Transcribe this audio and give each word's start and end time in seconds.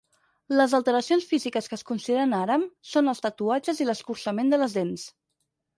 Les 0.59 0.71
alteracions 0.77 1.27
físiques 1.33 1.69
que 1.73 1.77
es 1.81 1.85
consideren 1.91 2.35
hàram 2.39 2.67
són 2.95 3.13
els 3.15 3.23
tatuatges 3.27 3.85
i 3.85 3.89
l'escurçament 3.91 4.53
de 4.57 4.63
les 4.65 4.81
dents. 4.81 5.11